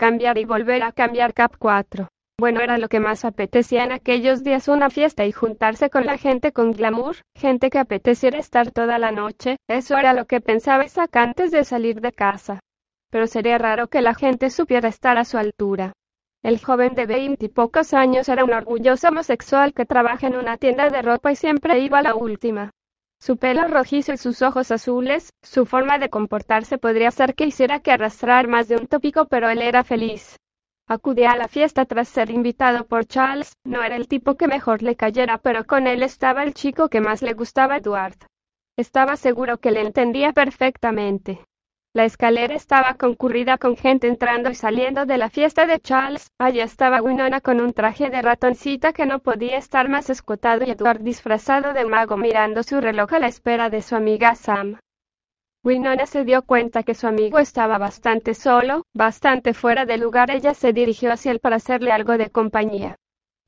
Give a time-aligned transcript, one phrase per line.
[0.00, 2.08] Cambiar y volver a cambiar Cap 4.
[2.40, 6.16] Bueno, era lo que más apetecía en aquellos días una fiesta y juntarse con la
[6.16, 10.86] gente con glamour, gente que apeteciera estar toda la noche, eso era lo que pensaba
[10.86, 12.60] Isaac antes de salir de casa.
[13.10, 15.92] Pero sería raro que la gente supiera estar a su altura.
[16.42, 20.56] El joven de veinte y pocos años era un orgulloso homosexual que trabaja en una
[20.56, 22.70] tienda de ropa y siempre iba a la última.
[23.22, 27.80] Su pelo rojizo y sus ojos azules, su forma de comportarse podría hacer que hiciera
[27.80, 30.36] que arrastrar más de un tópico, pero él era feliz.
[30.88, 34.82] Acudía a la fiesta tras ser invitado por Charles, no era el tipo que mejor
[34.82, 38.16] le cayera, pero con él estaba el chico que más le gustaba a Edward.
[38.78, 41.44] Estaba seguro que le entendía perfectamente.
[41.92, 46.30] La escalera estaba concurrida con gente entrando y saliendo de la fiesta de Charles.
[46.38, 50.70] Allí estaba Winona con un traje de ratoncita que no podía estar más escotado y
[50.70, 54.78] Edward disfrazado de mago mirando su reloj a la espera de su amiga Sam.
[55.64, 60.30] Winona se dio cuenta que su amigo estaba bastante solo, bastante fuera de lugar.
[60.30, 62.94] Ella se dirigió hacia él para hacerle algo de compañía.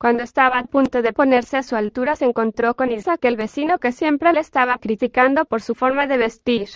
[0.00, 3.78] Cuando estaba a punto de ponerse a su altura se encontró con Isaac, el vecino
[3.78, 6.68] que siempre le estaba criticando por su forma de vestir.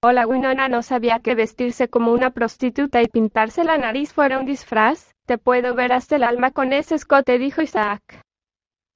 [0.00, 4.46] Hola Winona no sabía que vestirse como una prostituta y pintarse la nariz fuera un
[4.46, 5.12] disfraz.
[5.26, 8.22] Te puedo ver hasta el alma con ese escote, dijo Isaac.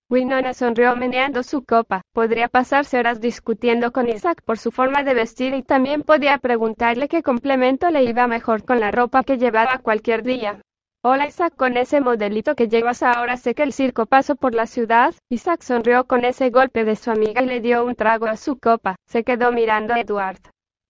[0.09, 2.03] Winona sonrió meneando su copa.
[2.13, 7.09] Podría pasarse horas discutiendo con Isaac por su forma de vestir y también podía preguntarle
[7.09, 10.61] qué complemento le iba mejor con la ropa que llevaba cualquier día.
[11.03, 14.69] Hola Isaac, con ese modelito que llevas ahora sé que el circo pasó por la
[14.69, 15.17] ciudad.
[15.31, 18.57] Isaac sonrió con ese golpe de su amiga y le dio un trago a su
[18.57, 18.95] copa.
[19.09, 20.39] Se quedó mirando a Edward.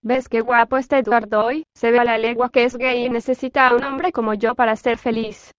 [0.05, 1.65] ¿Ves qué guapo está Edward hoy?
[1.75, 4.57] Se ve a la legua que es gay y necesita a un hombre como yo
[4.57, 5.53] para ser feliz.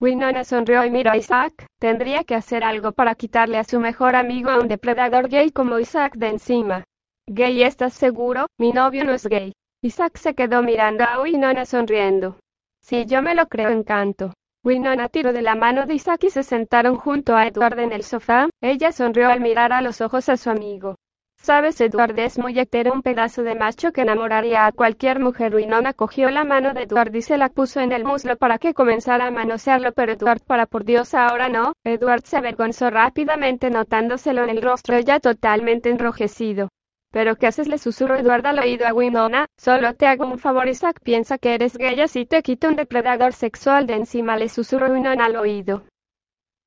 [0.00, 1.66] Winona sonrió y miró a Isaac.
[1.80, 5.80] Tendría que hacer algo para quitarle a su mejor amigo a un depredador gay como
[5.80, 6.84] Isaac de encima.
[7.26, 8.46] ¿Gay estás seguro?
[8.56, 9.52] Mi novio no es gay.
[9.82, 12.38] Isaac se quedó mirando a Winona sonriendo.
[12.82, 14.32] Sí, yo me lo creo encanto.
[14.62, 18.04] Winona tiró de la mano de Isaac y se sentaron junto a Edward en el
[18.04, 18.48] sofá.
[18.60, 20.94] Ella sonrió al mirar a los ojos a su amigo.
[21.38, 25.54] Sabes, Edward es muy hetero, un pedazo de macho que enamoraría a cualquier mujer.
[25.54, 28.74] Winona cogió la mano de Edward y se la puso en el muslo para que
[28.74, 31.72] comenzara a manosearlo, pero Edward, para por Dios, ahora no.
[31.84, 36.68] Edward se avergonzó rápidamente notándoselo en el rostro, ya totalmente enrojecido.
[37.12, 37.68] ¿Pero qué haces?
[37.68, 39.46] Le susurró Edward al oído a Winona.
[39.56, 40.98] Solo te hago un favor, Isaac.
[41.02, 45.26] Piensa que eres gay así te quito un depredador sexual de encima, le susurró Winona
[45.26, 45.84] al oído.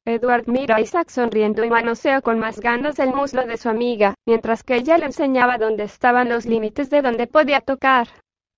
[0.06, 4.16] Edward miró a Isaac sonriendo y manoseó con más ganas el muslo de su amiga,
[4.26, 8.08] mientras que ella le enseñaba dónde estaban los límites de dónde podía tocar.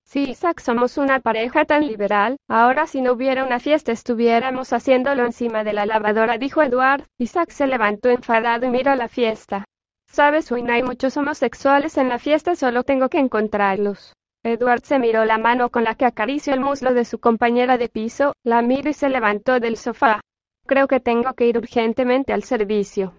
[0.04, 2.36] Sí, Isaac, somos una pareja tan liberal.
[2.48, 7.04] Ahora si no hubiera una fiesta estuviéramos haciéndolo encima de la lavadora, dijo Edward.
[7.18, 9.64] Isaac se levantó enfadado y miró la fiesta.
[10.06, 14.12] Sabes, Win, hay muchos homosexuales en la fiesta, solo tengo que encontrarlos.
[14.44, 17.88] Edward se miró la mano con la que acarició el muslo de su compañera de
[17.88, 20.20] piso, la miró y se levantó del sofá.
[20.66, 23.14] Creo que tengo que ir urgentemente al servicio.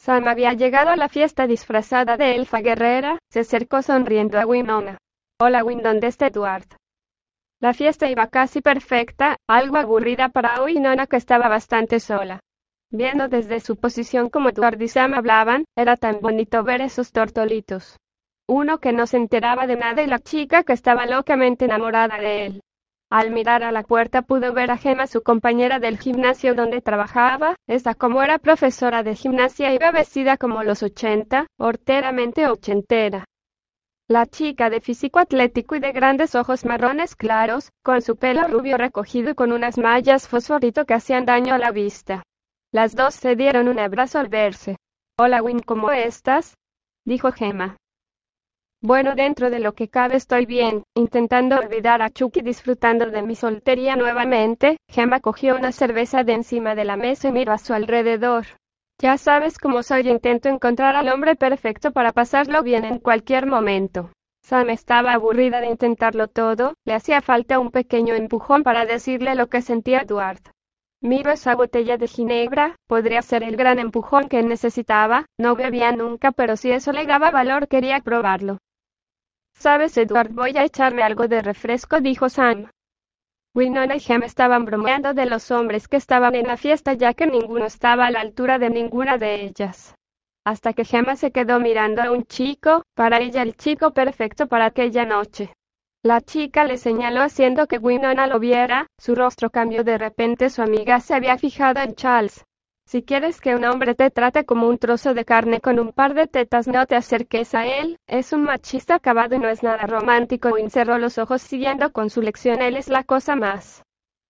[0.00, 4.98] Sam había llegado a la fiesta disfrazada de elfa guerrera, se acercó sonriendo a Winona.
[5.40, 6.66] Hola Win, ¿dónde está Edward?
[7.60, 12.40] La fiesta iba casi perfecta, algo aburrida para Winona que estaba bastante sola.
[12.90, 17.96] Viendo desde su posición como Edward y Sam hablaban, era tan bonito ver esos tortolitos.
[18.48, 22.46] Uno que no se enteraba de nada y la chica que estaba locamente enamorada de
[22.46, 22.60] él.
[23.10, 27.56] Al mirar a la puerta pudo ver a Gemma, su compañera del gimnasio donde trabajaba.
[27.66, 33.24] Esta como era profesora de gimnasia iba vestida como los ochenta, horteramente ochentera.
[34.08, 38.76] La chica de físico atlético y de grandes ojos marrones claros, con su pelo rubio
[38.76, 42.22] recogido con unas mallas fosforito que hacían daño a la vista.
[42.72, 44.76] Las dos se dieron un abrazo al verse.
[45.18, 46.54] Hola Win, ¿cómo estás?
[47.06, 47.78] dijo Gemma.
[48.80, 53.34] Bueno, dentro de lo que cabe estoy bien, intentando olvidar a Chucky disfrutando de mi
[53.34, 57.74] soltería nuevamente, Gemma cogió una cerveza de encima de la mesa y miró a su
[57.74, 58.46] alrededor.
[59.00, 64.12] Ya sabes cómo soy, intento encontrar al hombre perfecto para pasarlo bien en cualquier momento.
[64.44, 69.48] Sam estaba aburrida de intentarlo todo, le hacía falta un pequeño empujón para decirle lo
[69.48, 70.38] que sentía Edward.
[71.00, 76.30] Miro esa botella de ginebra, podría ser el gran empujón que necesitaba, no bebía nunca
[76.30, 78.58] pero si eso le daba valor quería probarlo.
[79.58, 82.70] Sabes Edward voy a echarme algo de refresco dijo Sam.
[83.56, 87.26] Winona y Gem estaban bromeando de los hombres que estaban en la fiesta ya que
[87.26, 89.96] ninguno estaba a la altura de ninguna de ellas.
[90.44, 94.66] Hasta que Gemma se quedó mirando a un chico, para ella el chico perfecto para
[94.66, 95.52] aquella noche.
[96.04, 100.62] La chica le señaló haciendo que Winona lo viera, su rostro cambió de repente su
[100.62, 102.44] amiga se había fijado en Charles.
[102.88, 106.14] Si quieres que un hombre te trate como un trozo de carne con un par
[106.14, 107.98] de tetas, no te acerques a él.
[108.06, 110.48] Es un machista acabado y no es nada romántico.
[110.54, 112.62] Win cerró los ojos siguiendo con su lección.
[112.62, 113.82] Él es la cosa más.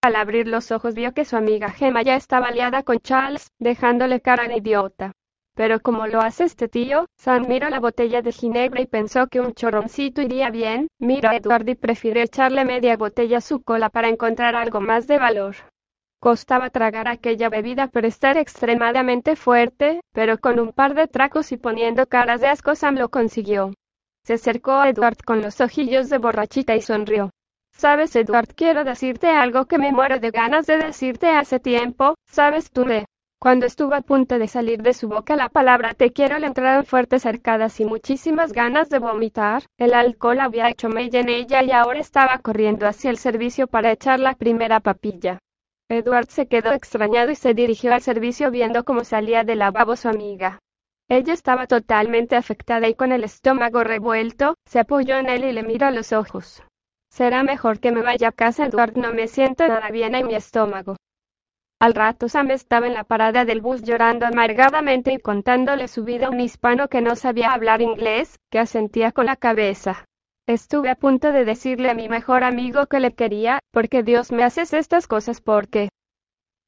[0.02, 4.20] Al abrir los ojos vio que su amiga Gemma ya estaba liada con Charles, dejándole
[4.20, 5.12] cara de idiota.
[5.54, 9.38] Pero como lo hace este tío, Sam miró la botella de ginebra y pensó que
[9.38, 10.88] un chorroncito iría bien.
[10.98, 15.06] Miró a Edward y prefirió echarle media botella a su cola para encontrar algo más
[15.06, 15.54] de valor.
[16.20, 21.56] Costaba tragar aquella bebida por estar extremadamente fuerte, pero con un par de tracos y
[21.56, 23.72] poniendo caras de asco Sam lo consiguió.
[24.24, 27.30] Se acercó a Edward con los ojillos de borrachita y sonrió.
[27.72, 32.72] Sabes, Edward, quiero decirte algo que me muero de ganas de decirte hace tiempo, sabes
[32.72, 33.04] tú de.
[33.40, 36.84] Cuando estuvo a punto de salir de su boca la palabra te quiero le entraron
[36.84, 41.70] fuertes arcadas y muchísimas ganas de vomitar, el alcohol había hecho mella en ella y
[41.70, 45.38] ahora estaba corriendo hacia el servicio para echar la primera papilla.
[45.90, 50.08] Edward se quedó extrañado y se dirigió al servicio viendo cómo salía del lavabo su
[50.08, 50.58] amiga.
[51.08, 55.62] Ella estaba totalmente afectada y con el estómago revuelto, se apoyó en él y le
[55.62, 56.62] miró a los ojos.
[57.10, 60.34] Será mejor que me vaya a casa, Edward, no me siento nada bien en mi
[60.34, 60.96] estómago.
[61.80, 66.26] Al rato Sam estaba en la parada del bus llorando amargadamente y contándole su vida
[66.26, 70.04] a un hispano que no sabía hablar inglés, que asentía con la cabeza.
[70.48, 74.44] Estuve a punto de decirle a mi mejor amigo que le quería, porque Dios me
[74.44, 75.90] haces estas cosas porque...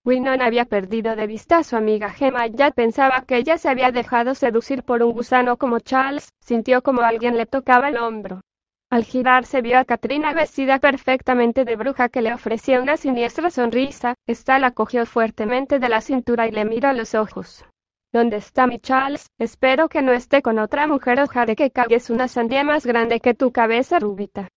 [0.05, 3.91] Winona había perdido de vista a su amiga Gemma, ya pensaba que ella se había
[3.91, 8.43] dejado seducir por un gusano como Charles, sintió como alguien le tocaba el hombro.
[8.91, 14.12] Al girarse vio a Katrina vestida perfectamente de bruja que le ofrecía una siniestra sonrisa,
[14.26, 17.65] esta la cogió fuertemente de la cintura y le miró a los ojos.
[18.12, 19.29] ¿Dónde está mi Charles?
[19.39, 23.21] Espero que no esté con otra mujer o haré que cagues una sandía más grande
[23.21, 24.49] que tu cabeza rúbita.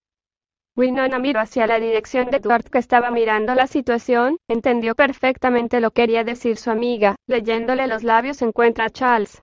[0.76, 5.92] Winona miró hacia la dirección de Edward que estaba mirando la situación, entendió perfectamente lo
[5.92, 9.40] que quería decir su amiga, leyéndole los labios encuentra a Charles.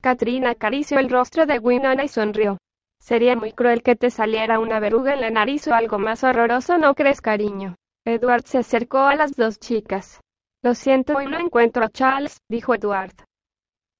[0.00, 2.58] Katrina acarició el rostro de Winona y sonrió.
[2.98, 6.78] Sería muy cruel que te saliera una verruga en la nariz o algo más horroroso,
[6.78, 7.76] ¿no crees, cariño?
[8.04, 10.20] Edward se acercó a las dos chicas.
[10.64, 13.14] Lo siento, hoy no encuentro a Charles, dijo Edward.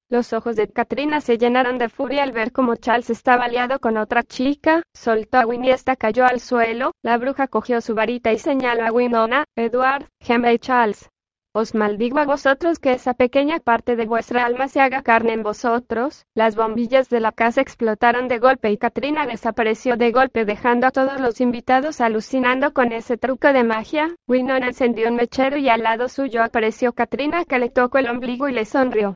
[0.09, 3.97] Los ojos de Katrina se llenaron de furia al ver cómo Charles estaba aliado con
[3.97, 8.31] otra chica, soltó a Winnie y esta cayó al suelo, la bruja cogió su varita
[8.31, 11.09] y señaló a Winona, Edward, Gemma y Charles.
[11.55, 15.43] Os maldigo a vosotros que esa pequeña parte de vuestra alma se haga carne en
[15.43, 16.25] vosotros.
[16.33, 20.91] Las bombillas de la casa explotaron de golpe y Katrina desapareció de golpe dejando a
[20.91, 24.15] todos los invitados alucinando con ese truco de magia.
[24.27, 28.49] Winona encendió un mechero y al lado suyo apareció Katrina que le tocó el ombligo
[28.49, 29.13] y le sonrió.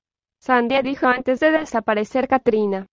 [0.48, 2.86] Sandia dijo antes de desaparecer Katrina.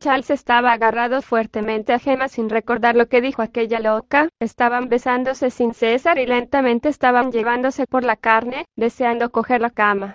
[0.00, 5.50] Charles estaba agarrado fuertemente a Gemma sin recordar lo que dijo aquella loca, estaban besándose
[5.50, 10.14] sin cesar y lentamente estaban llevándose por la carne, deseando coger la cama.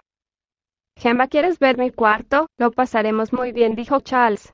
[0.98, 2.48] Gemma, ¿quieres ver mi cuarto?
[2.58, 4.52] Lo pasaremos muy bien, dijo Charles.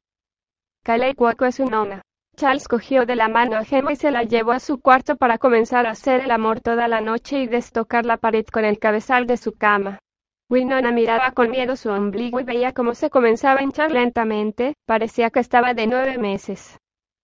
[0.84, 2.02] Calais Cuoco es un ona.
[2.36, 5.38] Charles cogió de la mano a Gemma y se la llevó a su cuarto para
[5.38, 9.26] comenzar a hacer el amor toda la noche y destocar la pared con el cabezal
[9.26, 10.00] de su cama.
[10.54, 15.32] Winona miraba con miedo su ombligo y veía cómo se comenzaba a hinchar lentamente, parecía
[15.32, 16.78] que estaba de nueve meses.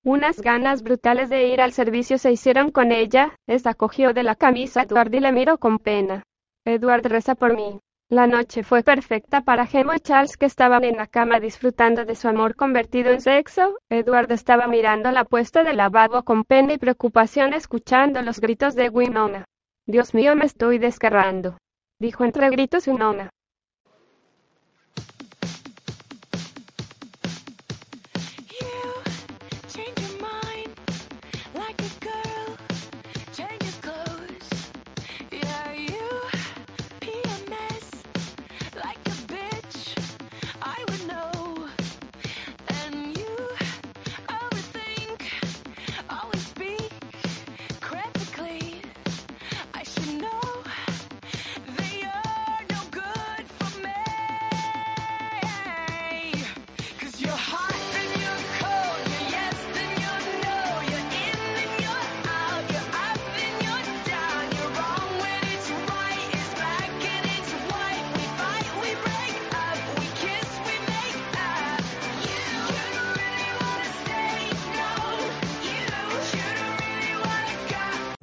[0.03, 4.33] Unas ganas brutales de ir al servicio se hicieron con ella, esta cogió de la
[4.33, 6.23] camisa a Edward y le miró con pena.
[6.65, 7.79] Edward reza por mí.
[8.09, 12.15] La noche fue perfecta para Gemma y Charles que estaban en la cama disfrutando de
[12.15, 13.77] su amor convertido en sexo.
[13.89, 18.89] Eduardo estaba mirando la puesta de lavabo con pena y preocupación escuchando los gritos de
[18.89, 19.45] Winona.
[19.85, 21.57] Dios mío, me estoy descarrando.
[22.01, 23.29] Dijo entre gritos Winona.